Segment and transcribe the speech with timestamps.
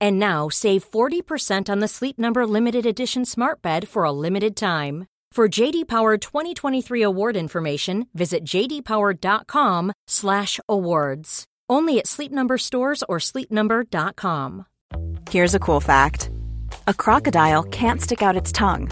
[0.00, 4.56] And now save 40% on the Sleep Number limited edition Smart Bed for a limited
[4.56, 5.06] time.
[5.32, 11.44] For JD Power 2023 award information, visit jdpower.com/awards.
[11.68, 14.64] Only at Sleep Number stores or sleepnumber.com.
[15.30, 16.30] Here's a cool fact:
[16.86, 18.90] a crocodile can't stick out its tongue.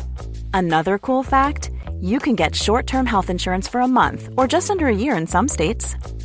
[0.52, 4.88] Another cool fact: you can get short-term health insurance for a month or just under
[4.88, 5.96] a year in some states.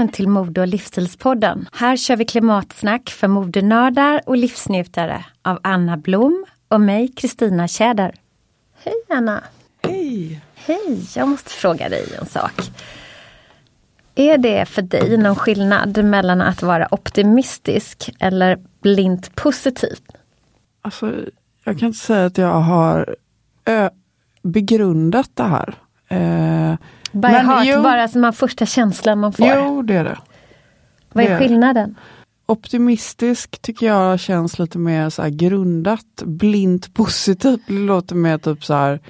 [0.00, 1.68] Välkommen till Mode och livsstilspodden.
[1.72, 8.14] Här kör vi klimatsnack för modenördar och livsnjutare av Anna Blom och mig, Kristina Tjäder.
[8.84, 9.44] Hej Anna!
[9.82, 10.40] Hej!
[10.54, 11.06] Hej!
[11.16, 12.52] Jag måste fråga dig en sak.
[14.14, 19.98] Är det för dig någon skillnad mellan att vara optimistisk eller blint positiv?
[20.82, 21.14] Alltså,
[21.64, 23.16] jag kan inte säga att jag har
[24.42, 25.74] begrundat det här.
[26.08, 26.74] Eh,
[27.12, 29.46] By men, heart, jo, bara som man första känslan man får?
[29.46, 30.18] Jo, det är det.
[31.12, 31.96] Vad är skillnaden?
[32.46, 36.22] Optimistisk tycker jag känns lite mer så grundat.
[36.24, 39.00] Blint positivt låter mer typ så här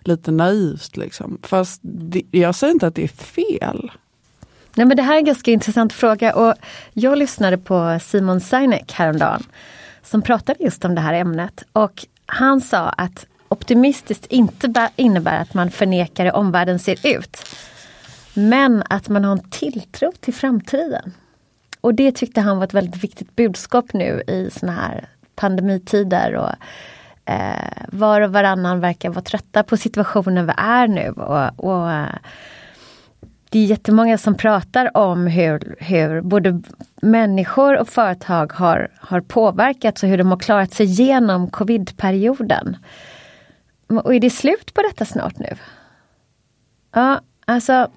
[0.00, 1.38] lite naivt liksom.
[1.42, 3.90] Fast det, jag säger inte att det är fel.
[4.74, 6.54] Nej men det här är en ganska intressant fråga och
[6.92, 9.42] jag lyssnade på Simon Sinek häromdagen
[10.02, 15.54] som pratade just om det här ämnet och han sa att optimistiskt inte innebär att
[15.54, 17.46] man förnekar hur omvärlden ser ut.
[18.34, 21.12] Men att man har en tilltro till framtiden.
[21.80, 26.34] Och det tyckte han var ett väldigt viktigt budskap nu i såna här pandemitider.
[26.34, 26.50] Och,
[27.32, 31.10] eh, var och varannan verkar vara trötta på situationen vi är nu.
[31.10, 32.06] Och, och
[33.50, 36.62] det är jättemånga som pratar om hur, hur både
[37.02, 42.76] människor och företag har, har påverkats och hur de har klarat sig igenom covidperioden.
[43.90, 45.56] Och är det slut på detta snart nu?
[46.92, 47.90] Ja, alltså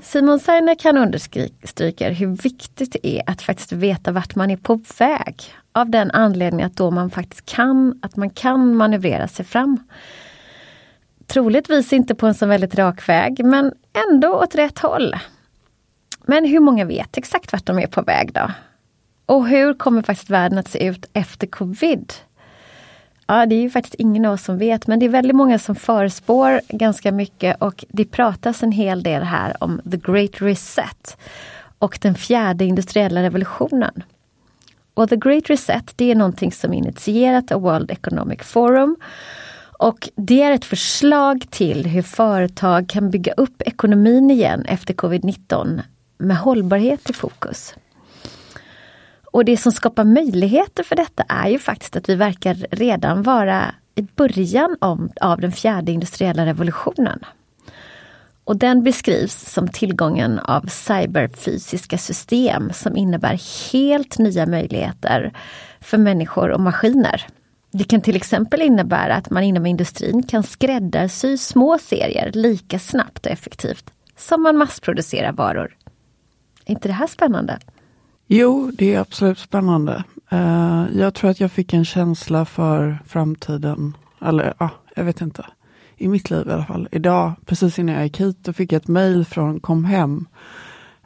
[0.00, 4.80] Simon Sinek han understryker hur viktigt det är att faktiskt veta vart man är på
[4.98, 5.42] väg.
[5.72, 9.78] Av den anledningen att då man faktiskt kan, att man kan manövrera sig fram.
[11.26, 13.72] Troligtvis inte på en så väldigt rak väg, men
[14.10, 15.16] ändå åt rätt håll.
[16.26, 18.50] Men hur många vet exakt vart de är på väg då?
[19.26, 22.12] Och hur kommer faktiskt världen att se ut efter covid?
[23.32, 25.58] Ja, det är ju faktiskt ingen av oss som vet, men det är väldigt många
[25.58, 31.16] som förspår ganska mycket och det pratas en hel del här om the great reset
[31.78, 34.02] och den fjärde industriella revolutionen.
[34.94, 38.96] Och the great reset, det är någonting som är initierat av World Economic Forum
[39.78, 45.82] och det är ett förslag till hur företag kan bygga upp ekonomin igen efter covid-19
[46.18, 47.74] med hållbarhet i fokus.
[49.32, 53.74] Och det som skapar möjligheter för detta är ju faktiskt att vi verkar redan vara
[53.94, 57.24] i början av, av den fjärde industriella revolutionen.
[58.44, 63.40] Och den beskrivs som tillgången av cyberfysiska system som innebär
[63.72, 65.32] helt nya möjligheter
[65.80, 67.26] för människor och maskiner.
[67.70, 73.26] Det kan till exempel innebära att man inom industrin kan skräddarsy små serier lika snabbt
[73.26, 75.76] och effektivt som man massproducerar varor.
[76.64, 77.58] Är inte det här spännande?
[78.34, 80.04] Jo, det är absolut spännande.
[80.32, 85.20] Uh, jag tror att jag fick en känsla för framtiden, eller ja, uh, jag vet
[85.20, 85.46] inte.
[85.96, 86.88] I mitt liv i alla fall.
[86.92, 90.26] Idag, precis innan jag gick hit, då fick jag ett mail från Comhem.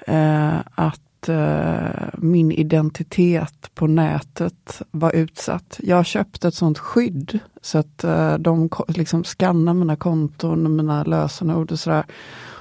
[0.08, 5.81] Uh, eh, att uh, min identitet på nätet var utsatt.
[5.82, 11.05] Jag köpte ett sånt skydd så att uh, de liksom skannar mina konton och mina
[11.05, 12.05] lösenord och sådär.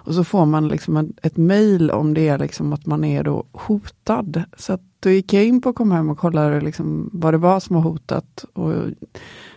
[0.06, 3.46] Och så får man liksom ett, mail om det är liksom att man är då
[3.52, 4.44] hotad.
[4.58, 7.60] Så att då gick jag in på Kom hem och kollade liksom vad det var
[7.60, 8.46] som var hotat.
[8.54, 8.74] Och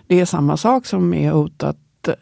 [0.06, 1.76] det är samma sak som är hotat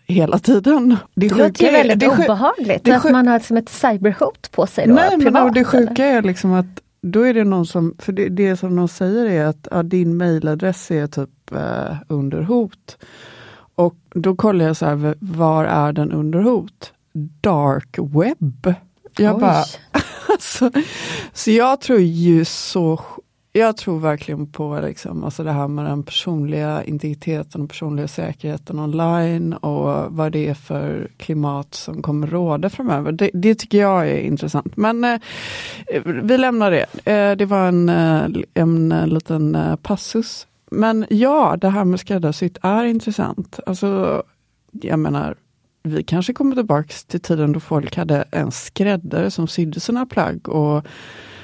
[0.06, 0.96] hela tiden.
[1.14, 4.66] Det, det låter ju väldigt är, obehagligt det, att man har liksom ett cyberhot på
[4.66, 4.86] sig.
[4.86, 6.18] Då, nej, privat, men det sjuka eller?
[6.18, 9.46] är liksom att då är det någon som, för det, det som de säger är
[9.46, 12.98] att ja, din mailadress är typ eh, under hot.
[13.74, 16.92] Och då kollar jag så här, var är den under hot?
[17.40, 18.74] Dark web.
[19.18, 19.40] Jag Oj.
[19.40, 19.64] bara,
[20.28, 20.70] alltså,
[21.32, 23.00] så jag tror ju så
[23.56, 28.78] jag tror verkligen på liksom, alltså det här med den personliga integriteten och personliga säkerheten
[28.78, 33.12] online och vad det är för klimat som kommer råda framöver.
[33.12, 34.76] Det, det tycker jag är intressant.
[34.76, 35.20] Men eh,
[36.04, 37.12] vi lämnar det.
[37.12, 40.46] Eh, det var en, eh, en, en liten eh, passus.
[40.70, 43.60] Men ja, det här med skräddarsytt är intressant.
[43.66, 44.22] Alltså,
[44.70, 45.36] jag menar,
[45.86, 50.48] vi kanske kommer tillbaka till tiden då folk hade en skräddare som sydde sina plagg
[50.48, 50.86] och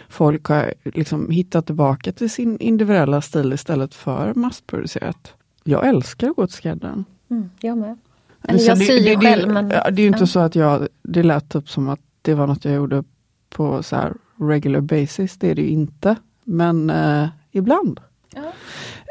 [0.09, 5.35] folk har liksom hittat tillbaka till sin individuella stil istället för massproducerat.
[5.65, 7.05] Jag älskar att gå till skräddaren.
[7.31, 7.99] Mm, jag med.
[8.43, 9.49] Eller jag syr ju själv.
[9.49, 10.27] Det, men, det är ju inte ja.
[10.27, 13.05] så att jag, det lät upp som att det var något jag gjorde
[13.49, 15.37] på så här regular basis.
[15.39, 16.17] Det är det ju inte.
[16.45, 18.01] Men eh, ibland.
[18.35, 18.53] Ja.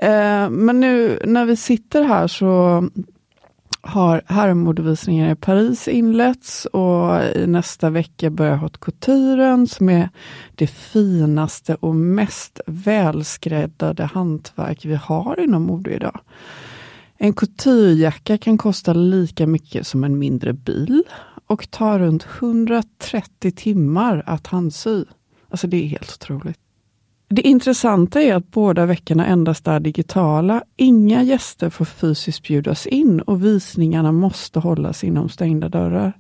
[0.08, 2.84] Eh, men nu när vi sitter här så
[3.82, 10.10] har herrmodevisningar i Paris inletts och i nästa vecka börjar Haute Couturen som är
[10.56, 16.20] det finaste och mest välskräddade hantverk vi har inom mode idag.
[17.18, 21.04] En couturejacka kan kosta lika mycket som en mindre bil
[21.48, 25.06] och tar runt 130 timmar att handsy.
[25.50, 26.60] Alltså det är helt otroligt.
[27.34, 30.64] Det intressanta är att båda veckorna endast är digitala.
[30.78, 36.14] Inga gäster får fysiskt bjudas in och visningarna måste hållas inom stängda dörrar.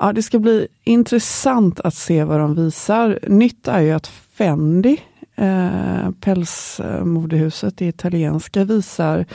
[0.00, 3.18] Ja, det ska bli intressant att se vad de visar.
[3.28, 5.00] Nytt är ju att Fendi,
[5.34, 9.26] eh, pälsmodehuset, det italienska, visar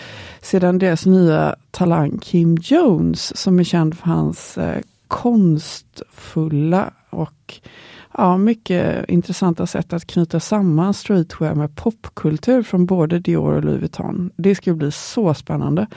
[0.41, 7.59] sedan deras nya talang Kim Jones, som är känd för hans eh, konstfulla och
[8.19, 13.79] ja, mycket intressanta sätt att knyta samman streetwear med popkultur från både Dior och Louis
[13.79, 14.31] Vuitton.
[14.37, 15.87] Det ska bli så spännande.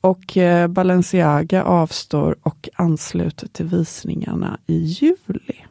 [0.00, 5.64] Och eh, Balenciaga avstår och ansluter till visningarna i juli.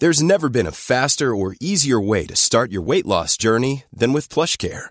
[0.00, 4.12] There's never been a faster or easier way to start your weight loss journey than
[4.12, 4.90] with plush care.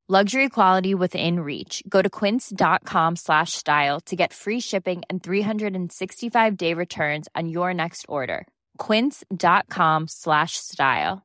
[0.11, 1.83] Luxury quality within reach.
[1.87, 7.73] Go to quince.com slash style to get free shipping and 365 day returns on your
[7.73, 8.45] next order.
[8.87, 11.21] quince.com slash style.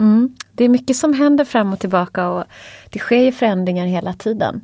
[0.00, 2.44] Mm, det är mycket som händer fram och tillbaka och
[2.90, 4.60] det sker ju förändringar hela tiden.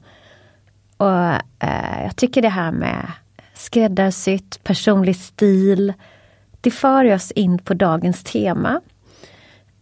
[0.96, 3.12] Och eh, jag tycker det här med
[3.54, 5.92] skräddarsytt, personlig stil,
[6.60, 8.80] det för oss in på dagens tema.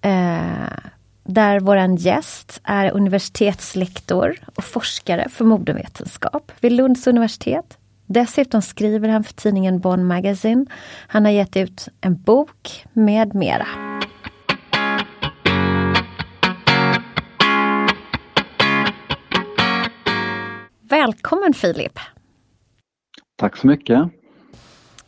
[0.00, 0.90] Eh,
[1.24, 7.78] där våran gäst är universitetslektor och forskare för modevetenskap vid Lunds universitet.
[8.06, 10.66] Dessutom skriver han för tidningen Bonn Magazine.
[11.08, 13.66] Han har gett ut en bok med mera.
[20.80, 21.98] Välkommen Filip!
[23.36, 24.23] Tack så mycket!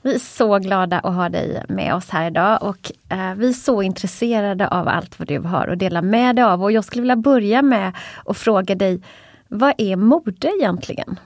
[0.06, 3.52] Vi är så glada att ha dig med oss här idag och eh, vi är
[3.52, 6.62] så intresserade av allt vad du har att dela med dig av.
[6.62, 7.92] Och jag skulle vilja börja med
[8.24, 9.02] att fråga dig,
[9.48, 11.20] vad är mode egentligen?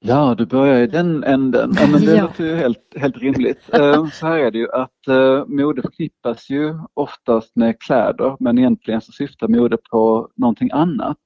[0.00, 1.72] Ja, du börjar i den änden.
[1.80, 2.22] Ja, men det ja.
[2.22, 3.74] låter ju helt, helt rimligt.
[3.74, 8.58] Eh, så här är det ju att eh, mode förknippas ju oftast med kläder men
[8.58, 11.18] egentligen så syftar mode på någonting annat.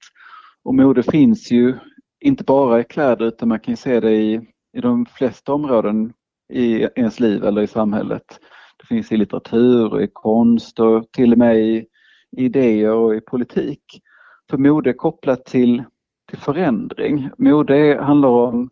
[0.64, 1.74] Och mode finns ju
[2.20, 4.40] inte bara i kläder utan man kan se det i,
[4.76, 6.12] i de flesta områden
[6.48, 8.40] i ens liv eller i samhället.
[8.78, 11.86] Det finns i litteratur i konst och till och med i
[12.36, 13.84] idéer och i politik.
[14.50, 15.82] För mode är kopplat till,
[16.30, 17.30] till förändring.
[17.38, 18.70] Mode handlar om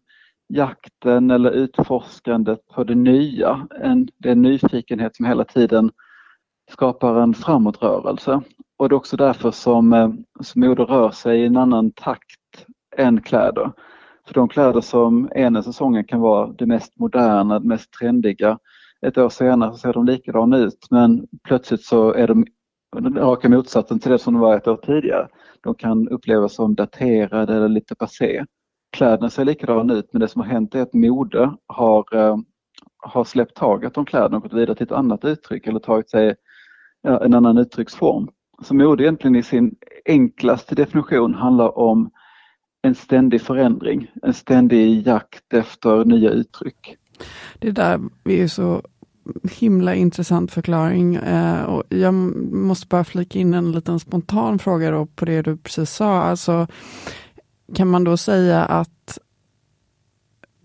[0.49, 3.69] jakten eller utforskandet på det nya.
[3.81, 5.91] En, det är en nyfikenhet som hela tiden
[6.71, 8.43] skapar en framåtrörelse.
[8.79, 10.11] Och det är också därför som, eh,
[10.41, 13.73] som mode rör sig i en annan takt än kläder.
[14.31, 18.59] För de kläder som ena säsongen kan vara det mest moderna, det mest trendiga.
[19.07, 22.47] Ett år senare så ser de likadana ut men plötsligt så är de
[22.97, 25.29] raka motsatsen till det som de var ett år tidigare.
[25.61, 28.45] De kan upplevas som daterade eller lite passé.
[28.93, 32.37] Kläderna ser likadana ut men det som har hänt är att mode har, eh,
[32.99, 36.35] har släppt taget om kläderna och gått vidare till ett annat uttryck eller tagit sig
[37.03, 38.29] en annan uttrycksform.
[38.63, 42.11] Så mode egentligen i sin enklaste definition handlar om
[42.83, 46.97] en ständig förändring, en ständig jakt efter nya uttryck.
[47.59, 48.83] Det där är ju så
[49.53, 51.15] himla intressant förklaring.
[51.15, 52.15] Eh, och jag
[52.53, 56.23] måste bara flika in en liten spontan fråga då på det du precis sa.
[56.23, 56.67] Alltså,
[57.75, 59.19] kan man då säga att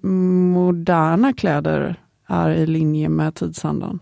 [0.01, 3.99] moderna kläder är i linje med tidsandan?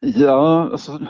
[0.00, 1.00] Ja, alltså,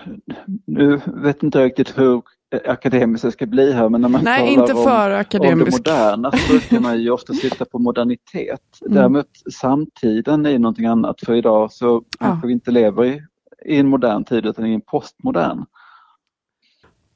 [0.67, 2.23] nu vet inte riktigt hur
[2.67, 5.53] akademiskt det ska bli här men när man Nej, talar inte för om, akademisk.
[5.53, 8.61] om det moderna så brukar man ju ofta sitta på modernitet.
[8.83, 8.95] Mm.
[8.95, 9.27] Däremot
[9.61, 12.27] samtiden är någonting annat för idag så ja.
[12.27, 13.23] kanske vi inte lever i,
[13.67, 15.65] i en modern tid utan i en postmodern.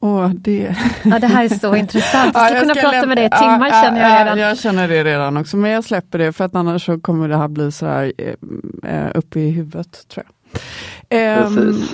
[0.00, 0.76] Åh, det...
[1.04, 2.34] Ja, det här är så intressant.
[2.34, 4.38] Jag skulle ja, kunna prata med dig i timmar ja, känner jag redan.
[4.38, 7.36] Jag känner det redan också, men jag släpper det för att annars så kommer det
[7.36, 8.34] här bli så här eh,
[8.94, 10.60] eh uppe i huvudet tror jag.
[11.14, 11.84] Um,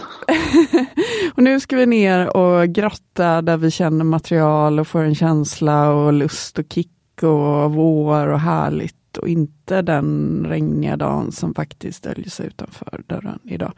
[1.35, 5.91] och nu ska vi ner och grotta där vi känner material och får en känsla
[5.91, 12.05] och lust och kick och vår och härligt och inte den regniga dagen som faktiskt
[12.05, 13.73] döljer sig utanför dörren idag.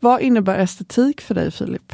[0.00, 1.92] Vad innebär estetik för dig Filip?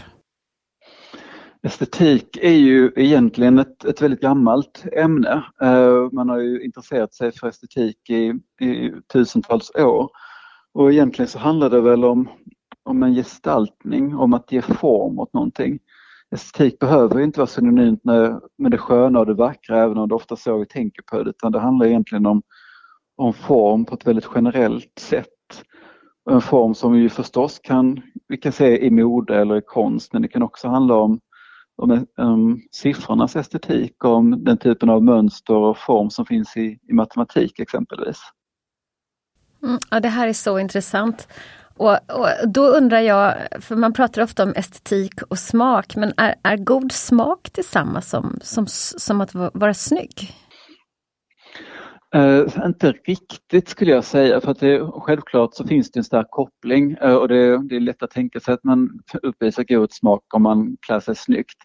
[1.62, 5.44] Estetik är ju egentligen ett, ett väldigt gammalt ämne.
[5.62, 8.34] Uh, man har ju intresserat sig för estetik i,
[8.66, 10.10] i tusentals år.
[10.72, 12.28] Och egentligen så handlar det väl om,
[12.90, 15.78] om en gestaltning, om att ge form åt någonting.
[16.30, 20.36] Estetik behöver inte vara synonymt med, det sköna och det vackra även om det ofta
[20.36, 22.42] så vi tänker på det utan det handlar egentligen om,
[23.16, 25.26] om form på ett väldigt generellt sätt.
[26.30, 30.22] En form som vi förstås kan, vi kan se i mode eller i konst men
[30.22, 31.20] det kan också handla om,
[31.76, 36.92] om, om siffrornas estetik, om den typen av mönster och form som finns i, i
[36.92, 38.18] matematik exempelvis.
[39.62, 41.28] Mm, ja, det här är så intressant.
[41.80, 46.34] Och, och, Då undrar jag, för man pratar ofta om estetik och smak, men är,
[46.42, 48.66] är god smak detsamma som, som,
[48.98, 50.34] som att vara snygg?
[52.16, 56.26] Uh, inte riktigt skulle jag säga för att det, självklart så finns det en stark
[56.30, 58.90] koppling uh, och det, det, är lätt att tänka sig att man
[59.22, 61.58] uppvisar god smak om man klär sig snyggt.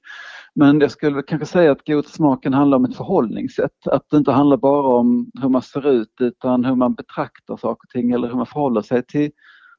[0.55, 3.87] Men jag skulle kanske säga att god smaken handlar om ett förhållningssätt.
[3.91, 7.85] Att det inte handlar bara om hur man ser ut utan hur man betraktar saker
[7.85, 9.31] och ting eller hur man förhåller sig till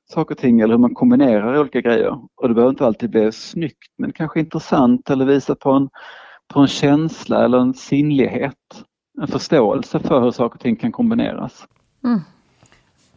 [0.09, 2.19] saker och ting eller hur man kombinerar olika grejer.
[2.35, 5.89] Och det behöver inte alltid bli snyggt men kanske intressant eller visa på en,
[6.49, 8.85] på en känsla eller en sinnlighet.
[9.21, 11.67] En förståelse för hur saker och ting kan kombineras.
[12.05, 12.21] Mm.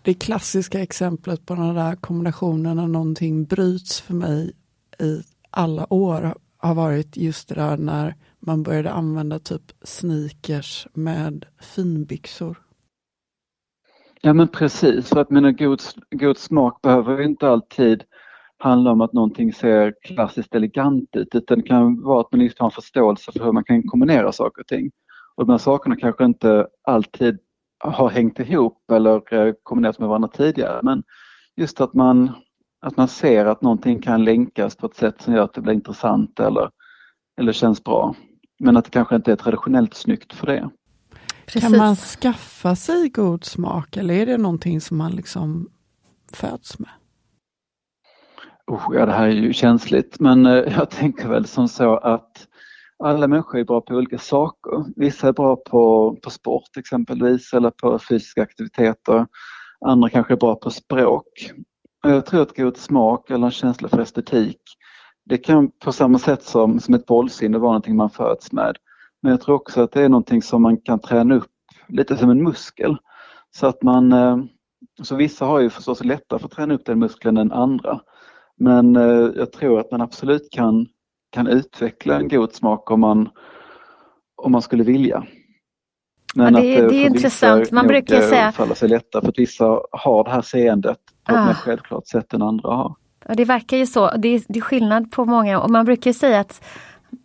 [0.02, 4.52] Det klassiska exemplet på den där kombinationen när någonting bryts för mig
[5.00, 11.46] i alla år har varit just det där när man började använda typ sneakers med
[11.62, 12.58] finbyxor.
[14.22, 18.04] Ja men precis, för att mina god, god smak behöver inte alltid
[18.58, 22.60] handla om att någonting ser klassiskt elegant ut utan det kan vara att man just
[22.60, 24.92] har en förståelse för hur man kan kombinera saker och ting.
[25.36, 27.40] Och de här sakerna kanske inte alltid
[27.80, 31.04] har hängt ihop eller eh, kombinerats med varandra tidigare men
[31.56, 32.32] just att man,
[32.82, 35.74] att man ser att någonting kan länkas på ett sätt som gör att det blir
[35.74, 36.70] intressant eller,
[37.42, 38.16] eller känns bra.
[38.60, 40.70] Men att det kanske inte är traditionellt snyggt för det.
[41.54, 41.62] Precis.
[41.62, 45.70] Kan man skaffa sig god smak eller är det någonting som man liksom
[46.34, 46.90] föds med?
[48.68, 52.48] Oh, ja, det här är ju känsligt men eh, jag tänker väl som så att
[53.04, 54.86] alla människor är bra på olika saker.
[54.96, 59.28] Vissa är bra på, på sport exempelvis eller på fysiska aktiviteter.
[59.86, 61.52] Andra kanske är bra på språk.
[62.04, 64.62] Jag tror att god smak eller en känsla för estetik
[65.30, 68.78] det kan på samma sätt som, som ett bollsinne vara någonting man föds med.
[69.22, 71.52] Men jag tror också att det är någonting som man kan träna upp
[71.88, 72.98] lite som en muskel.
[73.56, 74.38] Så att man, eh,
[75.02, 78.02] så vissa har ju förstås lättare för att träna upp den muskeln än andra.
[78.58, 80.88] Men eh, jag tror att man absolut kan,
[81.32, 83.30] kan utveckla en god smak om man,
[84.36, 85.26] om man skulle vilja.
[86.36, 87.72] Men ja, det, är, det är intressant.
[87.72, 88.52] Man brukar säga...
[88.52, 91.46] falla sig lätta för att vissa har det här seendet på ett ah.
[91.46, 92.96] mer självklart sätt än andra har.
[93.28, 94.12] Ja, det verkar ju så.
[94.18, 96.64] Det är, det är skillnad på många och man brukar säga att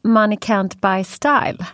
[0.05, 1.67] money can't buy style.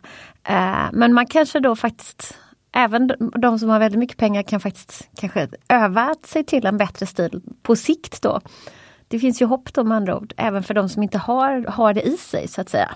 [0.45, 2.37] Eh, men man kanske då faktiskt
[2.73, 7.07] Även de som har väldigt mycket pengar kan faktiskt kanske öva sig till en bättre
[7.07, 8.41] stil på sikt då.
[9.09, 11.95] Det finns ju hopp då med andra ord, även för de som inte har, har
[11.95, 12.91] det i sig så att säga.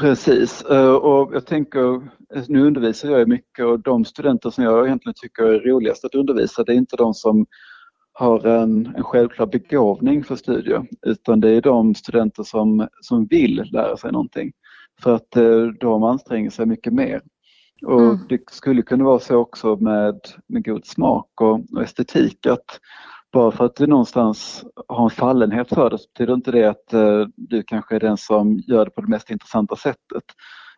[0.00, 2.08] Precis, eh, och jag tänker,
[2.48, 6.64] nu undervisar jag mycket och de studenter som jag egentligen tycker är roligast att undervisa
[6.64, 7.46] det är inte de som
[8.14, 13.68] har en, en självklar begåvning för studier utan det är de studenter som, som vill
[13.72, 14.52] lära sig någonting.
[15.02, 17.22] För att eh, de anstränger sig mycket mer.
[17.86, 18.18] Och mm.
[18.28, 22.80] Det skulle kunna vara så också med, med god smak och, och estetik att
[23.32, 26.94] bara för att du någonstans har en fallenhet för det så betyder inte det att
[26.94, 30.24] uh, du kanske är den som gör det på det mest intressanta sättet.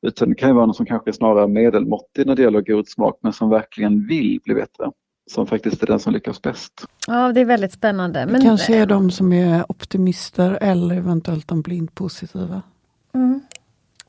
[0.02, 2.88] Utan det kan ju vara någon som kanske är snarare medelmåttig när det gäller god
[2.88, 4.90] smak men som verkligen vill bli bättre.
[5.30, 6.86] Som faktiskt är den som lyckas bäst.
[7.06, 8.26] Ja, det är väldigt spännande.
[8.26, 8.40] Men...
[8.40, 12.62] Det kanske är de som är optimister eller eventuellt de blint positiva.
[13.14, 13.40] Mm.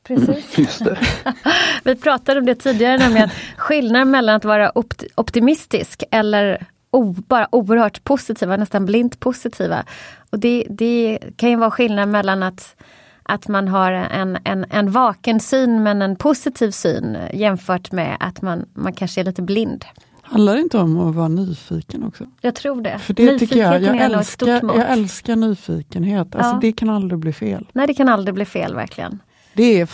[0.03, 0.77] Precis.
[0.77, 0.97] Det.
[1.83, 7.55] Vi pratade om det tidigare, nämligen skillnaden mellan att vara opt optimistisk eller o, bara
[7.55, 9.83] oerhört positiva, nästan blint positiva.
[10.29, 12.75] Och det, det kan ju vara skillnad mellan att,
[13.23, 18.41] att man har en, en, en vaken syn men en positiv syn jämfört med att
[18.41, 19.85] man, man kanske är lite blind.
[20.29, 22.25] Handlar det inte om att vara nyfiken också?
[22.41, 22.99] Jag tror det.
[22.99, 26.35] För det tycker jag, jag, älskar, jag älskar nyfikenhet.
[26.35, 26.59] Alltså ja.
[26.61, 27.67] Det kan aldrig bli fel.
[27.73, 29.19] Nej, det kan aldrig bli fel verkligen.
[29.53, 29.89] Det är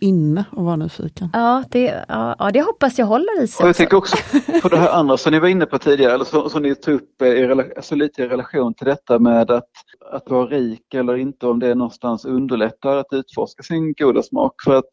[0.00, 1.28] inne att vara nyfiken.
[1.32, 3.64] Ja, det, ja, det hoppas jag håller i sig.
[3.64, 4.16] Och jag tänker också
[4.62, 6.94] på det här andra som ni var inne på tidigare, eller som, som ni tog
[6.94, 9.70] upp i, alltså lite i relation till detta med att,
[10.12, 14.54] att vara rik eller inte, om det någonstans underlättar att utforska sin goda smak.
[14.64, 14.90] För att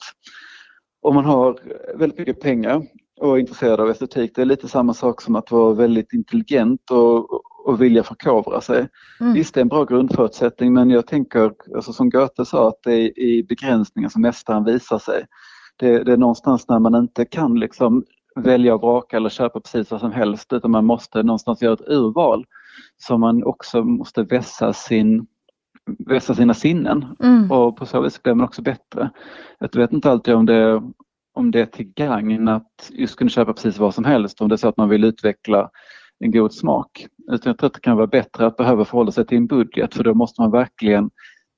[1.02, 1.60] om man har
[1.96, 2.82] väldigt mycket pengar
[3.22, 7.30] och intresserad av estetik, det är lite samma sak som att vara väldigt intelligent och,
[7.66, 8.88] och vilja förkovra sig.
[9.20, 9.34] Mm.
[9.34, 12.94] Visst, det är en bra grundförutsättning men jag tänker, alltså som Goethe sa, att det
[12.94, 15.26] är i begränsningar som mästaren visar sig.
[15.78, 18.04] Det, det är någonstans när man inte kan liksom
[18.36, 21.88] välja och vraka eller köpa precis vad som helst utan man måste någonstans göra ett
[21.88, 22.46] urval.
[22.98, 25.28] Så man också måste vässa, sin,
[26.08, 27.52] vässa sina sinnen mm.
[27.52, 29.10] och på så vis blir man också bättre.
[29.60, 30.82] Jag vet inte alltid om det,
[31.34, 34.56] om det är till gagn att just kunna köpa precis vad som helst om det
[34.56, 35.70] är så att man vill utveckla
[36.20, 37.08] en god smak.
[37.32, 39.94] Utan jag tror att det kan vara bättre att behöva förhålla sig till en budget
[39.94, 41.10] för då måste man verkligen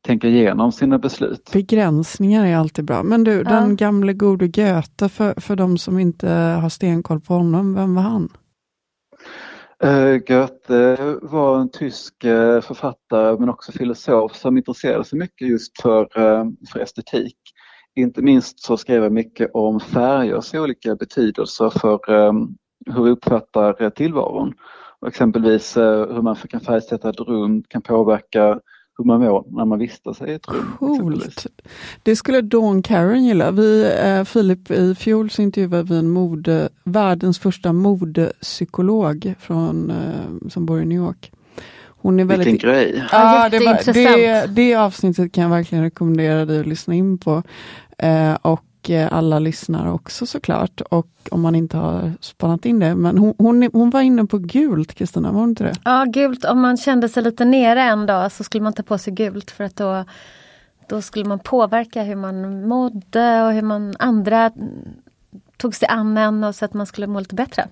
[0.06, 1.50] tänka igenom sina beslut.
[1.54, 3.04] Begränsningar är alltid bra.
[3.04, 3.44] Men du, ja.
[3.44, 6.30] den gamle gode Goethe, för, för de som inte
[6.62, 8.30] har stenkoll på honom, vem var han?
[9.84, 15.82] Uh, Goethe var en tysk uh, författare men också filosof som intresserade sig mycket just
[15.82, 17.38] för, uh, för estetik.
[17.96, 23.90] Inte minst så skrev han mycket om färgers olika betydelser för um, hur vi uppfattar
[23.90, 24.54] tillvaron.
[25.00, 28.60] Och exempelvis eh, hur man kan färgsätta ett rum kan påverka
[28.98, 30.72] hur man mår när man vistas i ett rum.
[30.80, 31.48] Coolt!
[32.04, 33.52] Det skulle Dawn Karen gilla.
[33.52, 40.50] Vi, eh, Filip, i fjol så intervjuade vi en mode, världens första modepsykolog från, eh,
[40.50, 41.32] som bor i New York.
[42.06, 42.48] Hon är väldigt...
[42.48, 43.04] Vilken grej!
[43.12, 47.44] Ja, det, det, det avsnittet kan jag verkligen rekommendera dig att lyssna in på.
[47.98, 48.62] Eh, och
[49.10, 50.82] alla lyssnare också såklart.
[50.82, 52.96] Och om man inte har spannat in det.
[52.96, 55.74] Men hon, hon, hon var inne på gult, Kristina, var hon inte det?
[55.86, 56.46] Ja, gult.
[56.46, 59.52] Om man kände sig lite nere en dag så skulle man ta på sig gult
[59.52, 60.06] för att då,
[60.90, 64.52] då skulle man påverka hur man mådde och hur man andra
[65.58, 67.68] tog sig an en och så att man skulle må lite bättre.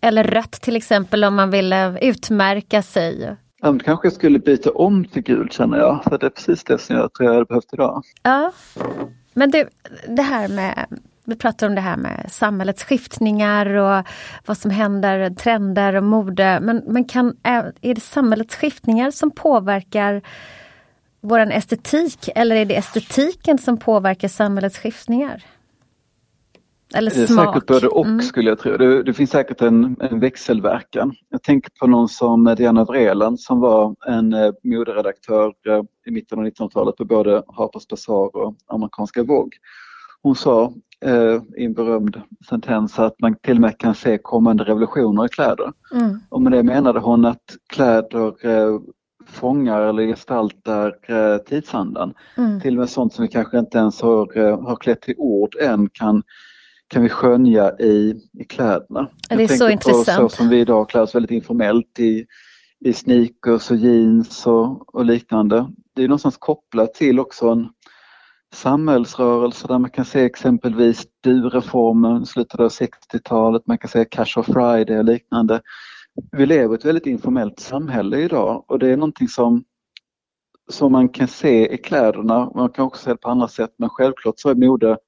[0.00, 3.36] Eller rött till exempel om man ville utmärka sig.
[3.60, 6.04] Ja, men kanske jag skulle byta om till gult känner jag.
[6.04, 8.02] För det är precis det som jag tror jag hade behövt idag.
[8.22, 8.52] Ja.
[9.38, 9.68] Men du,
[10.08, 10.86] det här med
[11.24, 14.06] Vi pratar om det här med samhällets skiftningar och
[14.46, 16.60] vad som händer, trender och mode.
[16.60, 20.22] Men, men kan, är det samhällets skiftningar som påverkar
[21.20, 25.44] vår estetik eller är det estetiken som påverkar samhällets skiftningar?
[26.94, 27.54] Eller smak?
[27.54, 28.20] säkert både och mm.
[28.20, 28.76] skulle jag tro.
[28.76, 31.14] Det, det finns säkert en, en, växelverkan.
[31.28, 36.38] Jag tänker på någon som Diana Vreeland som var en eh, moderedaktör eh, i mitten
[36.38, 39.58] av 1900-talet på både Harper's Bazaar och amerikanska Vogue.
[40.22, 40.72] Hon sa
[41.04, 45.28] eh, i en berömd sentens att man till och med kan se kommande revolutioner i
[45.28, 45.72] kläder.
[45.94, 46.20] Mm.
[46.28, 48.80] Och med det menade hon att kläder eh,
[49.28, 52.14] fångar eller gestaltar eh, tidsandan.
[52.36, 52.60] Mm.
[52.60, 55.56] Till och med sånt som vi kanske inte ens har, eh, har klätt till ord
[55.60, 56.22] än kan,
[56.88, 59.10] kan vi skönja i, i kläderna.
[59.28, 60.32] Ja, det är så intressant.
[60.32, 62.26] så som vi idag klär oss väldigt informellt i,
[62.84, 65.66] i sneakers och jeans och, och liknande.
[65.94, 67.68] Det är någonstans kopplat till också en
[68.54, 74.46] samhällsrörelse där man kan se exempelvis du-reformen slutet av 60-talet, man kan se Cash of
[74.46, 75.60] Friday och liknande
[76.32, 79.64] vi lever i ett väldigt informellt samhälle idag och det är någonting som,
[80.70, 83.88] som man kan se i kläderna, man kan också se det på andra sätt men
[83.88, 84.98] självklart så är mode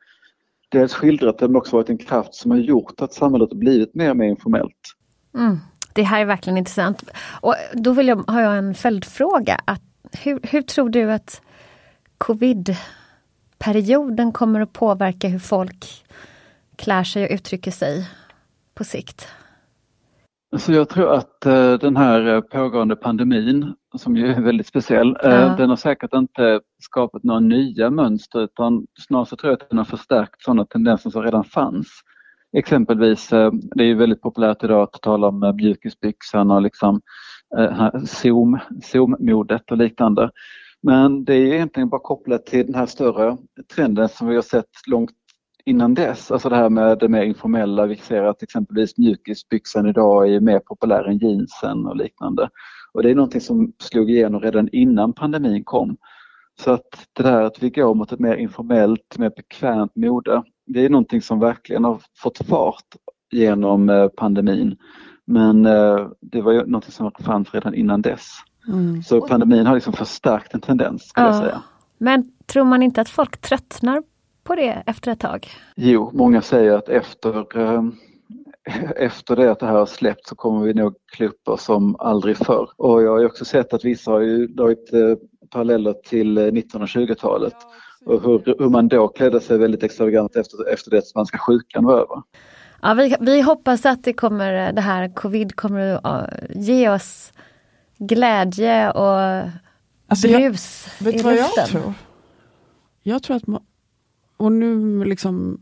[0.71, 3.95] dels skildrat det men också varit en kraft som har gjort att samhället har blivit
[3.95, 4.95] mer och mer informellt.
[5.35, 5.59] Mm.
[5.93, 7.11] Det här är verkligen intressant.
[7.41, 9.61] Och då vill jag, har jag en följdfråga.
[9.65, 9.83] Att,
[10.23, 11.43] hur, hur tror du att
[12.19, 16.05] covid-perioden kommer att påverka hur folk
[16.77, 18.09] klär sig och uttrycker sig
[18.75, 19.29] på sikt?
[20.59, 25.17] Så jag tror att eh, den här eh, pågående pandemin, som ju är väldigt speciell,
[25.25, 25.55] eh, ja.
[25.57, 29.79] den har säkert inte skapat några nya mönster utan snarare så tror jag att den
[29.79, 31.89] har förstärkt sådana tendenser som redan fanns.
[32.57, 33.29] Exempelvis,
[33.75, 37.01] det är ju väldigt populärt idag att tala om mjukisbyxan och liksom
[38.07, 40.31] zoom, zoom-modet och liknande.
[40.83, 43.37] Men det är egentligen bara kopplat till den här större
[43.75, 45.11] trenden som vi har sett långt
[45.65, 50.35] innan dess, alltså det här med det mer informella, vi ser att exempelvis mjukisbyxan idag
[50.35, 52.49] är mer populär än jeansen och liknande.
[52.93, 55.97] Och det är någonting som slog igenom redan innan pandemin kom.
[56.61, 60.85] Så att det där att vi går mot ett mer informellt, mer bekvämt mode, det
[60.85, 62.97] är någonting som verkligen har fått fart
[63.33, 64.77] genom eh, pandemin.
[65.25, 68.29] Men eh, det var ju någonting som fanns redan innan dess.
[68.69, 69.03] Mm.
[69.03, 71.33] Så pandemin har liksom förstärkt en tendens, skulle ja.
[71.33, 71.63] jag säga.
[71.99, 74.03] Men tror man inte att folk tröttnar
[74.51, 75.49] på det efter ett tag?
[75.77, 77.83] Jo, många säger att efter, eh,
[78.97, 80.95] efter det att det här har släppt så kommer vi nog
[81.47, 82.69] oss som aldrig förr.
[82.77, 85.15] Och jag har också sett att vissa har ju dragit eh,
[85.51, 90.91] paralleller till 1920-talet eh, och hur, hur, man då klädde sig väldigt extravagant efter, efter
[90.91, 92.23] det spanska sjukan var över.
[92.83, 97.33] Ja, vi, vi hoppas att det, kommer, det här covid kommer att ge oss
[97.99, 99.51] glädje och
[100.07, 101.55] alltså brus jag, vet i vad luften.
[101.57, 101.95] Jag tror?
[103.03, 103.47] Jag tror att
[104.41, 105.61] och nu liksom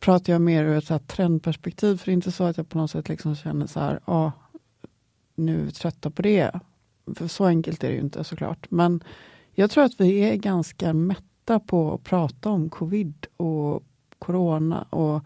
[0.00, 2.78] pratar jag mer ur ett så trendperspektiv, för det är inte så att jag på
[2.78, 4.30] något sätt liksom känner så här, ah,
[5.34, 6.60] nu är vi trötta på det.
[7.14, 8.70] För så enkelt är det ju inte såklart.
[8.70, 9.04] Men
[9.52, 13.82] jag tror att vi är ganska mätta på att prata om covid och
[14.18, 15.24] corona och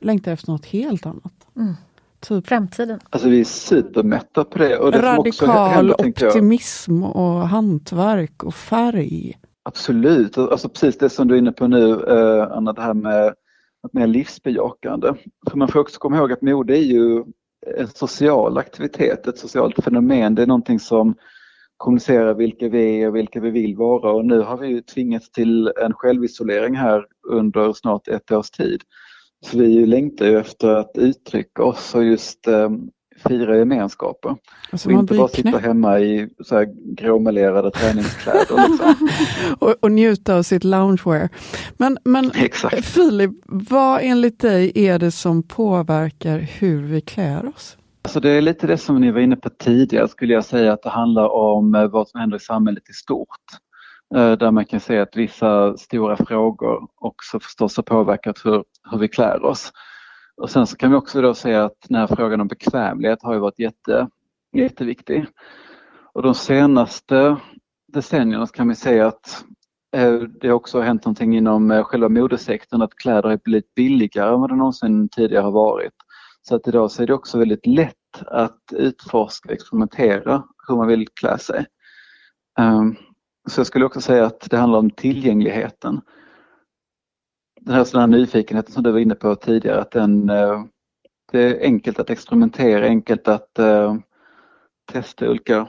[0.00, 1.46] längtar efter något helt annat.
[1.56, 1.74] Mm.
[2.20, 2.46] Typ.
[2.46, 3.00] Framtiden.
[3.10, 4.78] Alltså vi är supermätta på det.
[4.78, 9.38] Och det Radikal händer, optimism och hantverk och färg.
[9.66, 13.34] Absolut, alltså precis det som du är inne på nu eh, Anna, det här med
[13.82, 15.14] att mer livsbejakande.
[15.50, 17.24] För man får också komma ihåg att mode är ju
[17.78, 20.34] en social aktivitet, ett socialt fenomen.
[20.34, 21.14] Det är någonting som
[21.76, 25.30] kommunicerar vilka vi är och vilka vi vill vara och nu har vi ju tvingats
[25.30, 28.82] till en självisolering här under snart ett års tid.
[29.46, 32.70] Så vi längtar ju efter att uttrycka oss och just eh,
[33.28, 34.36] fira gemenskaper.
[34.70, 38.68] Alltså och inte bara sitta hemma i så här gråmelerade träningskläder.
[38.68, 39.08] Liksom.
[39.58, 41.28] och, och njuta av sitt loungewear.
[41.76, 42.84] Men, men Exakt.
[42.84, 47.76] Filip, vad enligt dig är det som påverkar hur vi klär oss?
[48.02, 50.82] Alltså det är lite det som ni var inne på tidigare skulle jag säga att
[50.82, 53.28] det handlar om eh, vad som händer i samhället i stort.
[54.14, 58.98] Eh, där man kan se att vissa stora frågor också förstås har påverkat hur, hur
[58.98, 59.72] vi klär oss.
[60.36, 63.34] Och sen så kan vi också då säga att den här frågan om bekvämlighet har
[63.34, 64.08] ju varit jätte,
[64.52, 65.26] jätteviktig.
[66.12, 67.36] Och de senaste
[67.92, 69.44] decennierna kan vi säga att
[69.96, 74.34] eh, det också har hänt någonting inom eh, själva modesektorn, att kläder har blivit billigare
[74.34, 75.92] än vad det någonsin tidigare har varit.
[76.42, 80.86] Så att idag så är det också väldigt lätt att utforska och experimentera hur man
[80.86, 81.66] vill klä sig.
[82.58, 82.96] Ehm,
[83.48, 86.00] så jag skulle också säga att det handlar om tillgängligheten
[87.64, 90.64] den här, sån nyfikenheten som du var inne på tidigare, att den, eh,
[91.32, 93.94] det är enkelt att experimentera, enkelt att uh,
[94.92, 95.68] testa olika,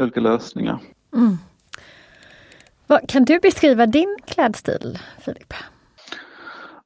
[0.00, 0.80] olika lösningar.
[1.16, 1.36] Mm.
[3.08, 5.54] Kan du beskriva din klädstil, Filip?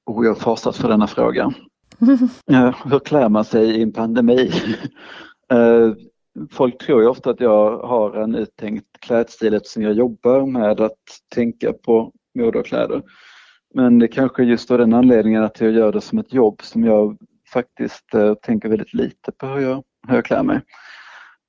[0.05, 1.53] Och jag fasat för denna fråga.
[2.85, 4.53] Hur klär man sig i en pandemi?
[5.51, 5.93] Eh,
[6.51, 10.99] folk tror ju ofta att jag har en uttänkt klädstil eftersom jag jobbar med att
[11.35, 13.03] tänka på mode och kläder.
[13.75, 16.63] Men det kanske är just av den anledningen att jag gör det som ett jobb
[16.63, 17.17] som jag
[17.53, 20.61] faktiskt uh, tänker väldigt lite på hur jag, hur jag klär mig.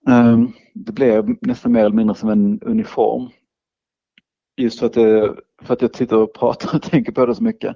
[0.09, 3.29] Um, det blev nästan mer eller mindre som en uniform.
[4.57, 7.43] Just för att, det, för att jag sitter och pratar och tänker på det så
[7.43, 7.75] mycket.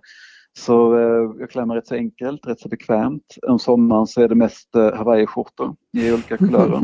[0.58, 3.36] Så uh, jag klär mig rätt så enkelt, rätt så bekvämt.
[3.48, 6.84] Om sommaren så är det mest uh, hawaiiskjortor i olika kulörer.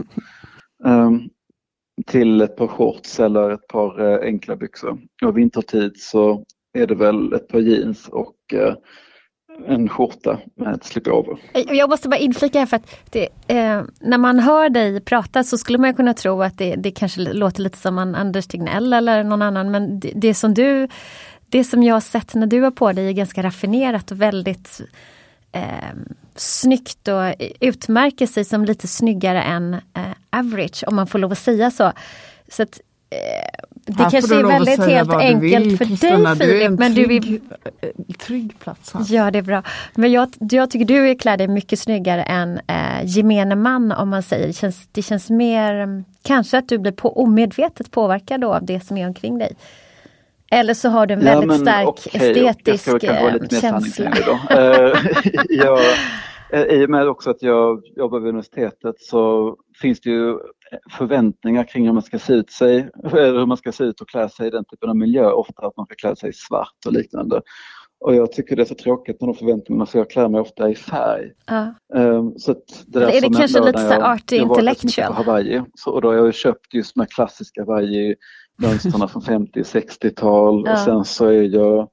[0.83, 1.29] um,
[2.05, 4.99] till ett par shorts eller ett par enkla byxor.
[5.25, 8.73] Och vintertid så är det väl ett par jeans och eh,
[9.67, 11.37] en skjorta med ett slipover.
[11.53, 15.57] Jag måste bara inflika här för att det, eh, när man hör dig prata så
[15.57, 19.23] skulle man kunna tro att det, det kanske låter lite som en Anders Tegnell eller
[19.23, 20.87] någon annan men det, det, som du
[21.49, 24.81] Det som jag har sett när du har på dig är ganska raffinerat och väldigt
[25.51, 25.95] eh,
[26.35, 29.79] snyggt och utmärker sig som lite snyggare än eh,
[30.29, 31.91] average om man får lov att säga så.
[32.47, 32.81] Så att,
[33.87, 36.79] det här kanske är väldigt helt enkelt vill, för Kristina, dig Filip.
[36.79, 37.39] Men trygg, du är
[38.07, 39.05] en trygg plats här.
[39.09, 39.63] Ja det är bra.
[39.95, 44.23] Men jag, jag tycker du klär dig mycket snyggare än eh, gemene man om man
[44.23, 44.47] säger.
[44.47, 48.79] Det känns, det känns mer, kanske att du blir på, omedvetet påverkad då av det
[48.79, 49.55] som är omkring dig.
[50.51, 54.09] Eller så har du en väldigt ja, stark okay, estetisk jag ska lite känsla.
[54.25, 54.39] Då.
[55.49, 55.79] jag,
[56.69, 60.37] I och med också att jag jobbar vid universitetet så finns det ju
[60.91, 64.29] förväntningar kring hur man ska se ut sig, hur man ska se ut och klä
[64.29, 65.31] sig i den typen av miljö.
[65.31, 67.41] Ofta att man ska klä sig i svart och liknande.
[67.99, 70.69] Och jag tycker det är så tråkigt med de förväntningarna så jag klär mig ofta
[70.69, 71.31] i färg.
[71.45, 71.73] Ja.
[71.93, 72.55] Um, så
[72.87, 75.13] det är det kanske lite så arty intellectual?
[75.13, 80.71] Hawaii, så, och då har jag köpt just de här klassiska Hawaii-mönstren från 50-60-tal ja.
[80.71, 81.89] och sen så är jag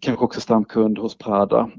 [0.00, 1.70] kanske också stamkund hos Prada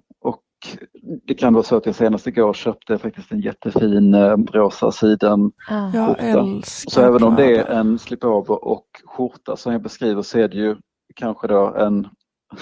[1.28, 5.51] det kan vara så att jag senast igår köpte faktiskt en jättefin eh, rosa siden
[5.67, 6.62] skjorta.
[6.63, 10.58] Så även om det är en slipover och skjorta som jag beskriver så är det
[10.58, 10.75] ju
[11.15, 12.08] kanske då en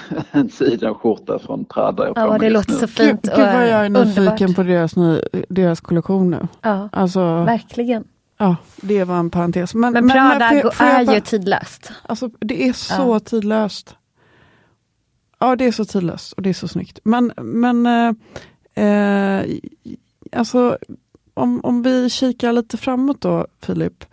[0.31, 2.11] en sidenskjorta från Prada.
[2.15, 4.93] Ja, det låter så fint Gud, vad jag är nyfiken på deras,
[5.49, 6.47] deras kollektion nu.
[6.61, 8.03] Ja, alltså, verkligen.
[8.37, 9.73] Ja, det var en parentes.
[9.73, 11.91] Men, men Prada men, men, för, är bara, ju tidlöst.
[12.03, 13.19] Alltså, det är så ja.
[13.19, 13.95] tidlöst.
[15.43, 16.99] Ja, det är så tidlöst och det är så snyggt.
[17.03, 18.13] Men, men eh,
[18.85, 19.45] eh,
[20.31, 20.77] alltså,
[21.33, 24.05] om, om vi kikar lite framåt då, Filip,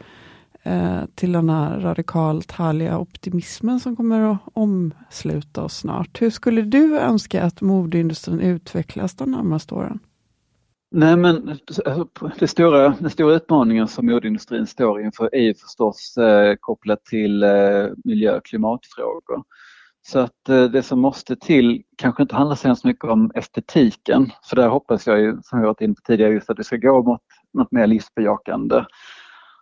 [0.63, 6.23] eh, till den här radikalt härliga optimismen som kommer att omsluta oss snart.
[6.23, 9.99] Hur skulle du önska att modeindustrin utvecklas de närmaste åren?
[10.91, 16.17] Nej men alltså, det stora, den stora utmaningen som modeindustrin står inför är ju förstås
[16.17, 19.43] eh, kopplat till eh, miljö och klimatfrågor.
[20.03, 24.31] Så att eh, det som måste till kanske inte handlar så hemskt mycket om estetiken,
[24.45, 26.77] för där hoppas jag ju, som jag varit inne på tidigare, just att det ska
[26.77, 27.21] gå mot
[27.53, 28.85] något mer livsbejakande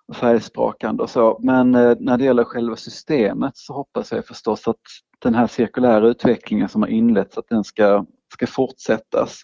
[0.09, 1.39] och färgsprakande och så.
[1.43, 4.77] Men eh, när det gäller själva systemet så hoppas jag förstås att
[5.19, 9.43] den här cirkulära utvecklingen som har inletts, att den ska, ska fortsättas.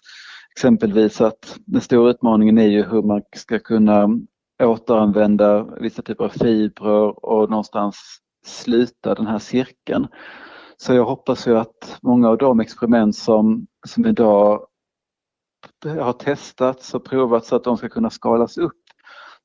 [0.51, 4.09] Exempelvis att den stora utmaningen är ju hur man ska kunna
[4.63, 7.95] återanvända vissa typer av fibrer och någonstans
[8.45, 10.07] sluta den här cirkeln.
[10.77, 14.67] Så jag hoppas ju att många av de experiment som, som idag
[15.85, 18.81] har testats och provats så att de ska kunna skalas upp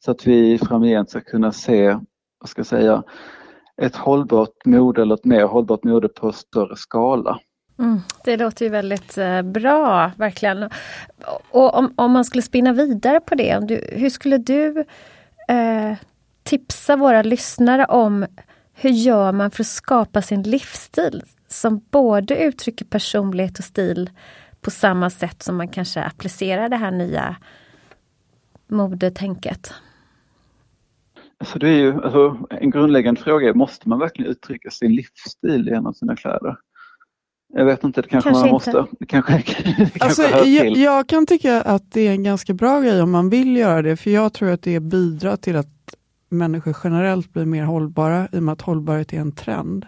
[0.04, 1.98] så att vi framgent ska kunna se,
[2.40, 3.02] vad ska jag säga,
[3.82, 7.40] ett hållbart mode eller ett mer hållbart mode på större skala.
[7.78, 10.70] Mm, det låter ju väldigt eh, bra, verkligen.
[11.50, 14.84] Och om, om man skulle spinna vidare på det, du, hur skulle du
[15.48, 15.96] eh,
[16.42, 18.26] tipsa våra lyssnare om
[18.82, 24.10] hur gör man för att skapa sin livsstil som både uttrycker personlighet och stil
[24.60, 27.36] på samma sätt som man kanske applicerar det här nya
[28.68, 29.72] modetänket?
[31.38, 35.74] Alltså det är ju, alltså, en grundläggande fråga är, måste man verkligen uttrycka sin livsstil
[35.86, 36.56] av sina kläder?
[37.52, 38.86] Jag vet inte, det kanske, kanske man måste.
[38.98, 39.32] Det kanske,
[39.78, 43.10] det kanske alltså, jag, jag, kan tycka att det är en ganska bra grej om
[43.10, 45.79] man vill göra det, för jag tror att det bidrar till att
[46.30, 49.86] människor generellt blir mer hållbara i och med att hållbarhet är en trend.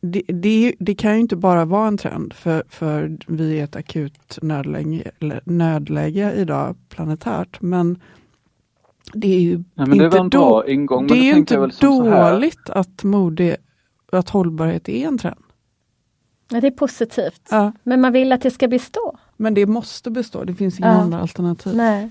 [0.00, 3.76] Det, det, det, kan ju inte bara vara en trend för, för vi är ett
[3.76, 5.10] akut nödläge,
[5.44, 7.60] nödläge idag planetärt.
[7.60, 8.00] Men
[9.12, 13.56] det är ju Nej, inte, det då, ingång, det är inte dåligt att, mode,
[14.12, 15.44] att hållbarhet är en trend.
[16.50, 17.48] Ja, det är positivt.
[17.50, 17.72] Ja.
[17.82, 19.18] Men man vill att det ska bestå.
[19.36, 20.94] Men det måste bestå, det finns inga ja.
[20.94, 21.76] andra alternativ.
[21.76, 22.10] Nej.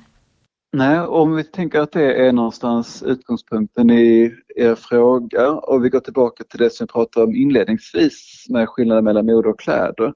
[0.73, 5.99] Nej, om vi tänker att det är någonstans utgångspunkten i er fråga och vi går
[5.99, 10.13] tillbaka till det som vi pratade om inledningsvis med skillnaden mellan mode och kläder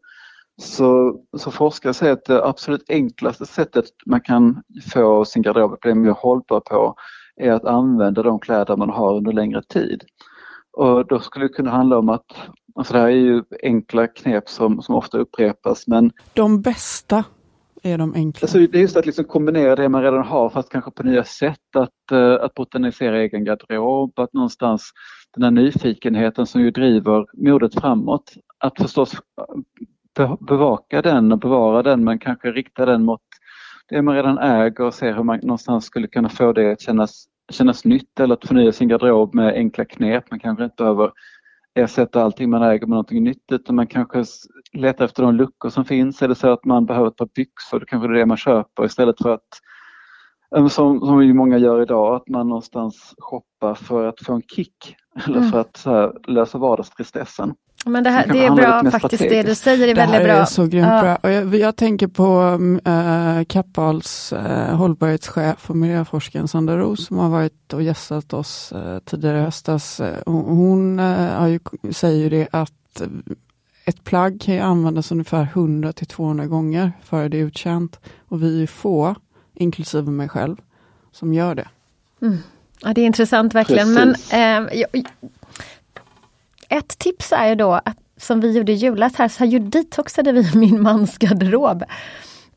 [0.57, 4.63] Så, så forskare säger att det absolut enklaste sättet man kan
[4.93, 6.95] få sin garderob att bli mer hållbar på
[7.35, 10.03] är att använda de kläder man har under längre tid.
[10.77, 12.25] Och då skulle det kunna handla om att,
[12.75, 17.23] alltså det här är ju enkla knep som, som ofta upprepas men De bästa
[17.85, 18.45] är de enkla.
[18.45, 21.23] Alltså det är just att liksom kombinera det man redan har fast kanske på nya
[21.23, 21.75] sätt.
[21.75, 24.91] Att, eh, att botanisera egen garderob, att någonstans
[25.35, 28.33] den här nyfikenheten som ju driver modet framåt.
[28.57, 29.13] Att förstås
[30.19, 33.21] eh, bevaka den och bevara den men kanske rikta den mot
[33.89, 37.25] det man redan äger och se hur man någonstans skulle kunna få det att kännas,
[37.51, 40.31] kännas nytt eller att förnya sin garderob med enkla knep.
[40.31, 41.11] Man kanske inte behöver
[41.75, 44.23] ersätta allting man äger med någonting nytt utan man kanske
[44.75, 46.21] letar efter de luckor som finns.
[46.21, 48.37] Är det så att man behöver ett par byxor, då kanske det är det man
[48.37, 49.49] köper istället för att
[50.71, 54.95] som, som ju många gör idag, att man någonstans shoppar för att få en kick
[55.25, 57.53] eller för att här, lösa vardagstristessen.
[57.85, 60.27] Men det, här, det är bra faktiskt, det du säger är väldigt bra.
[60.27, 61.01] Det här är så grymt ja.
[61.01, 61.15] bra.
[61.15, 62.59] Och jag, jag, tänker på
[62.89, 68.99] äh, Kappahls äh, hållbarhetschef och miljöforskaren Sandra Ros som har varit och gästat oss äh,
[68.99, 70.01] tidigare i höstas.
[70.25, 71.59] Hon äh, ju,
[71.93, 73.01] säger ju det att
[73.85, 77.99] ett plagg kan användas ungefär 100 till 200 gånger före det är uttjänt.
[78.27, 79.15] Och vi är få,
[79.53, 80.55] inklusive mig själv,
[81.11, 81.67] som gör det.
[82.21, 82.37] Mm.
[82.81, 83.95] Ja, det är intressant verkligen.
[83.95, 84.31] Precis.
[84.31, 85.05] Men eh, jag,
[86.69, 90.57] ett tips är ju då att som vi gjorde i julas här så detoxade vi
[90.57, 91.81] min mans garderob.
[91.81, 91.87] Eh,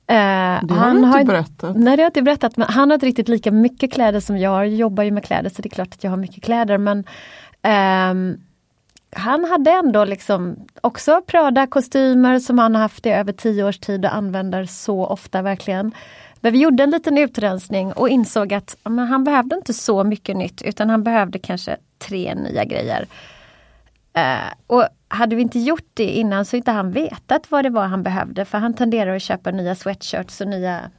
[0.06, 1.76] det har han du inte har, berättat.
[1.76, 4.38] Nej det har jag inte berättat men han har inte riktigt lika mycket kläder som
[4.38, 4.66] jag.
[4.66, 6.98] Jag jobbar ju med kläder så det är klart att jag har mycket kläder men
[7.62, 8.38] eh,
[9.18, 14.04] han hade ändå liksom också Prada-kostymer som han har haft i över tio års tid
[14.04, 15.92] och använder så ofta verkligen.
[16.40, 20.36] Men vi gjorde en liten utrensning och insåg att men han behövde inte så mycket
[20.36, 23.06] nytt utan han behövde kanske tre nya grejer.
[24.18, 27.86] Uh, och hade vi inte gjort det innan så inte han vetat vad det var
[27.86, 30.90] han behövde för han tenderar att köpa nya sweatshirts och nya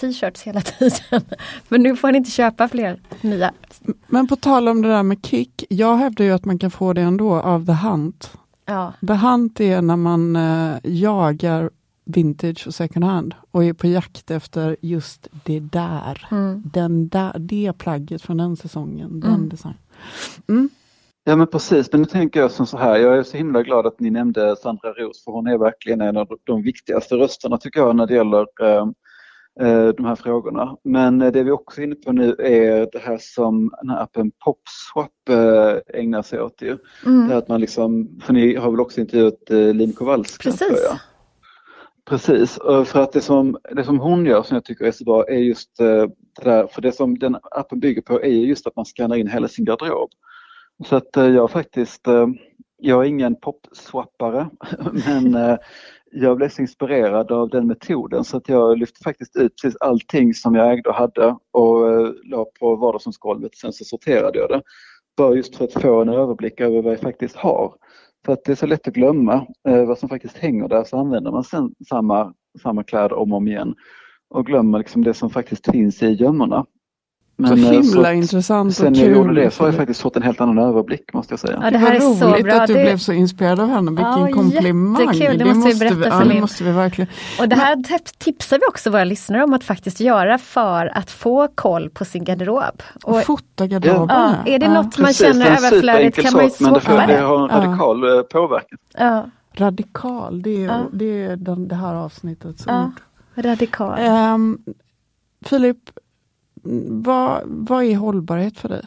[0.00, 1.22] t-shirts hela tiden.
[1.68, 3.52] Men nu får han inte köpa fler nya.
[4.06, 6.92] Men på tal om det där med kick, jag hävdar ju att man kan få
[6.92, 8.32] det ändå av The Hunt.
[8.64, 8.92] Ja.
[9.06, 11.70] The Hunt är när man uh, jagar
[12.04, 16.28] vintage och second hand och är på jakt efter just det där.
[16.30, 16.62] Mm.
[16.72, 19.48] Den där det plagget från den säsongen, den mm.
[19.48, 19.74] design.
[20.48, 20.68] Mm.
[21.24, 23.86] Ja men precis, men nu tänker jag som så här, jag är så himla glad
[23.86, 27.80] att ni nämnde Sandra Ros för hon är verkligen en av de viktigaste rösterna tycker
[27.80, 28.86] jag när det gäller eh, eh
[29.96, 30.76] de här frågorna.
[30.84, 34.30] Men det vi också är inne på nu är det här som den här appen
[34.44, 36.62] Popswap eh, ägnar sig åt.
[36.62, 36.78] Ju.
[37.06, 37.28] Mm.
[37.28, 40.50] Det att man liksom, för ni har väl också intervjuat eh, Lin Kowalska?
[40.50, 40.90] Precis.
[42.04, 45.28] Precis, för att det som, det som hon gör som jag tycker är så bra
[45.28, 46.06] är just eh,
[46.38, 49.28] det där, för det som den appen bygger på är just att man skannar in
[49.28, 50.10] hela sin garderob.
[50.86, 52.26] Så att eh, jag faktiskt, eh,
[52.76, 54.50] jag är ingen popswappare
[55.06, 55.56] men eh,
[56.10, 60.34] jag blev så inspirerad av den metoden så att jag lyfte faktiskt ut precis allting
[60.34, 63.54] som jag ägde och hade och eh, la på vardagsrumsgolvet.
[63.54, 64.62] Sen så sorterade jag det.
[65.16, 67.74] Bara just för att få en överblick över vad jag faktiskt har.
[68.26, 70.96] För att det är så lätt att glömma eh, vad som faktiskt hänger där så
[70.96, 73.74] använder man sen samma, samma kläder om och om igen
[74.30, 76.66] och glömmer liksom det som faktiskt finns i gömmorna.
[77.40, 79.02] Men, så eh, himla så intressant sen och kul.
[79.02, 81.40] Sen jag gjorde det så har jag faktiskt fått en helt annan överblick måste jag
[81.40, 81.58] säga.
[81.62, 82.54] Ja, det här är så roligt bra.
[82.54, 82.82] att du det...
[82.82, 83.90] blev så inspirerad av henne.
[83.90, 85.06] Vilken ja, komplimang.
[85.06, 87.10] Jättekul, det, det måste vi berätta för ja, måste vi verkligen.
[87.40, 91.48] Och det här tipsar vi också våra lyssnare om att faktiskt göra för att få
[91.54, 92.82] koll på sin garderob.
[93.04, 94.16] Och, fota garderoben.
[94.16, 96.96] Ja, är det något man Precis, känner överflödigt kan man ju swappa det.
[96.96, 98.16] Men det har en radikal ja.
[98.16, 98.78] Eh, påverkan.
[98.98, 99.30] Ja.
[99.54, 103.00] Radikal, det är, det, är den, det här avsnittets ord.
[103.34, 103.98] Radikal.
[104.34, 104.58] Um,
[105.44, 105.78] Filip,
[106.88, 108.82] vad, vad är hållbarhet för dig?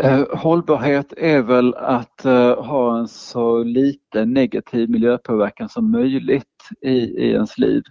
[0.00, 6.44] Eh, hållbarhet är väl att eh, ha en så liten negativ miljöpåverkan som möjligt
[6.80, 7.82] i, i ens liv,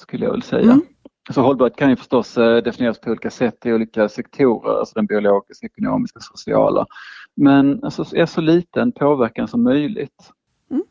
[0.00, 0.62] skulle jag vilja säga.
[0.62, 0.82] Mm.
[1.30, 5.06] Så hållbarhet kan ju förstås eh, definieras på olika sätt i olika sektorer, alltså den
[5.06, 6.86] biologiska, ekonomiska, sociala.
[7.34, 10.30] Men alltså, är så liten påverkan som möjligt.
[10.70, 10.82] Mm.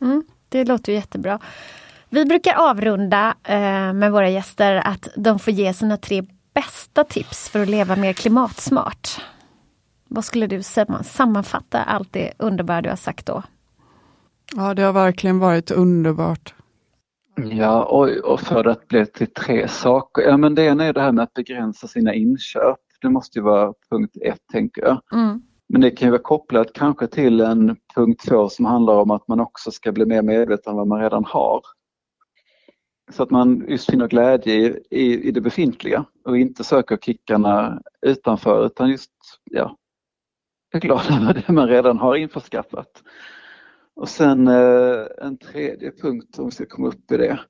[0.00, 1.38] Mm, det låter jättebra.
[2.14, 6.22] Vi brukar avrunda eh, med våra gäster att de får ge sina tre
[6.54, 9.08] bästa tips för att leva mer klimatsmart.
[10.08, 13.42] Vad skulle du säga, sammanfatta allt det underbara du har sagt då?
[14.56, 16.54] Ja, det har verkligen varit underbart.
[17.36, 20.22] Ja, och, och för att bli till tre saker.
[20.22, 22.78] Ja, men det ena är det här med att begränsa sina inköp.
[23.00, 25.00] Det måste ju vara punkt ett, tänker jag.
[25.12, 25.42] Mm.
[25.68, 29.28] Men det kan ju vara kopplat kanske till en punkt två som handlar om att
[29.28, 31.60] man också ska bli mer medveten om vad man redan har.
[33.12, 37.82] Så att man just finner glädje i, i, i det befintliga och inte söker kickarna
[38.06, 39.10] utanför utan just,
[39.50, 39.76] ja,
[40.72, 43.02] är glad över det man redan har införskaffat.
[43.96, 47.40] Och sen eh, en tredje punkt om vi ska komma upp i det.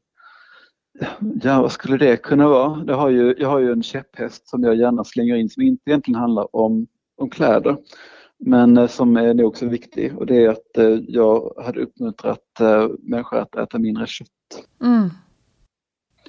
[1.43, 2.77] Ja, vad skulle det kunna vara?
[2.77, 5.91] Det har ju, jag har ju en käpphäst som jag gärna slänger in som inte
[5.91, 6.87] egentligen handlar om,
[7.17, 7.77] om kläder
[8.39, 12.61] men eh, som är nog så viktig och det är att eh, jag hade uppmuntrat
[12.61, 14.29] eh, människor att äta mindre kött.
[14.83, 15.11] Mm.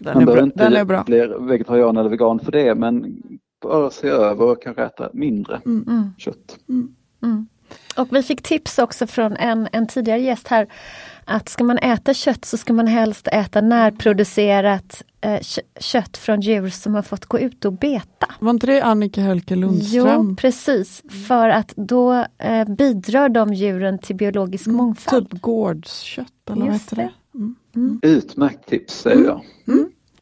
[0.02, 0.44] Den Man är, behöver bra.
[0.46, 1.04] inte Den är bra.
[1.04, 3.18] bli vegetarian eller vegan för det men
[3.62, 6.14] bara se över och kanske äta mindre Mm.
[6.18, 6.58] kött.
[6.70, 7.48] Mm.
[7.98, 10.68] Och vi fick tips också från en, en tidigare gäst här
[11.26, 16.42] att ska man äta kött så ska man helst äta närproducerat eh, kö- kött från
[16.42, 18.28] djur som har fått gå ut och beta.
[18.40, 20.28] Var inte det Annika Helke Lundström?
[20.30, 21.04] Jo, precis.
[21.28, 25.30] För att då eh, bidrar de djuren till biologisk mångfald.
[25.32, 27.02] Typ gårdskött eller vad Just heter det?
[27.02, 27.12] det.
[28.02, 29.42] Utmärkt tips säger jag.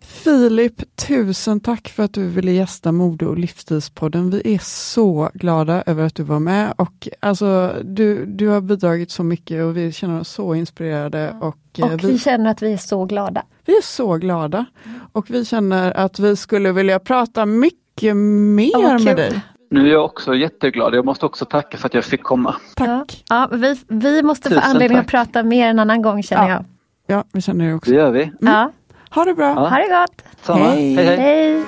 [0.02, 4.30] Filip, tusen tack för att du ville gästa Mode och livsstilspodden.
[4.30, 9.12] Vi är så glada över att du var med och alltså du, du har bidragit
[9.12, 12.62] så mycket och vi känner oss så inspirerade och, eh, Och vi, vi känner att
[12.62, 13.44] vi är så glada.
[13.66, 14.66] vi är så glada.
[15.12, 19.42] Och vi känner att vi skulle vilja prata mycket mer med dig.
[19.70, 20.96] Nu är jag också jätteglad.
[20.96, 22.56] Jag måste också tacka för att jag fick komma.
[22.76, 23.24] Tack.
[23.30, 25.06] Ja, ja, vi, vi måste få Tusen anledning tack.
[25.06, 26.54] att prata mer en annan gång känner Ja.
[26.56, 26.66] jag.
[27.08, 27.92] Ja, vi känner det också.
[27.92, 28.24] Det gör vi.
[28.24, 28.34] Mm.
[28.40, 28.72] Ja.
[29.10, 29.46] Ha det bra.
[29.46, 29.68] Ja.
[29.68, 30.24] Ha det gott!
[30.42, 30.66] Samma.
[30.66, 30.96] Hej.
[30.96, 31.06] hej.
[31.06, 31.18] hej.
[31.18, 31.64] Hej!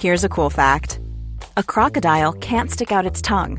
[0.00, 1.00] Here's a cool fact
[1.56, 3.58] a crocodile can't stick out its tongue.